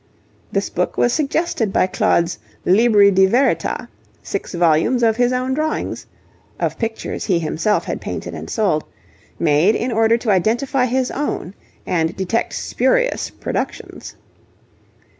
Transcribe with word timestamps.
This 0.51 0.71
book 0.71 0.97
was 0.97 1.13
suggested 1.13 1.71
by 1.71 1.85
Claude's 1.85 2.39
Libri 2.65 3.11
di 3.11 3.27
Verita, 3.27 3.87
six 4.23 4.55
volumes 4.55 5.03
of 5.03 5.17
his 5.17 5.31
own 5.31 5.53
drawings 5.53 6.07
(of 6.59 6.79
pictures 6.79 7.25
he 7.25 7.37
himself 7.37 7.85
had 7.85 8.01
painted 8.01 8.33
and 8.33 8.49
sold) 8.49 8.83
made 9.37 9.75
in 9.75 9.91
order 9.91 10.17
to 10.17 10.31
identify 10.31 10.87
his 10.87 11.11
own, 11.11 11.53
and 11.85 12.15
detect 12.17 12.53
spurious, 12.53 13.29
productions. 13.29 14.15